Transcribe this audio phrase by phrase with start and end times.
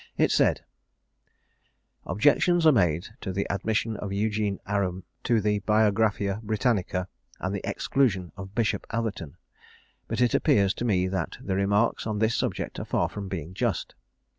[0.17, 0.61] It is said:
[2.07, 7.07] "Objections are made to the admission of Eugene Aram into the Biographia Britannica,
[7.39, 9.37] and the exclusion of Bishop Atherton;
[10.07, 13.53] but it appears to me that the remarks on this subject are far from being
[13.53, 13.93] just.